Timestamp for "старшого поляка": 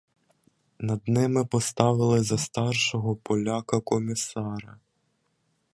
2.37-3.79